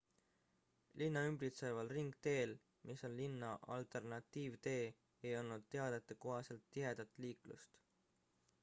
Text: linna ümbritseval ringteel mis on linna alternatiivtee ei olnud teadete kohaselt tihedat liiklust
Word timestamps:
linna 1.01 1.21
ümbritseval 1.31 1.91
ringteel 1.97 2.53
mis 2.91 3.05
on 3.09 3.19
linna 3.19 3.51
alternatiivtee 3.77 4.81
ei 4.87 5.37
olnud 5.43 5.71
teadete 5.77 6.21
kohaselt 6.27 6.69
tihedat 6.77 7.17
liiklust 7.27 7.81